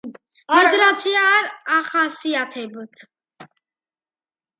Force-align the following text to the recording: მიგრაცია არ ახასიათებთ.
მიგრაცია 0.51 1.19
არ 1.33 1.49
ახასიათებთ. 1.75 3.03